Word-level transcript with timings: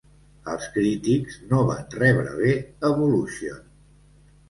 Els 0.53 0.63
crítics 0.77 1.37
no 1.53 1.61
van 1.69 1.85
rebre 1.99 2.35
bé 2.43 2.57
"Evolution". 2.93 3.65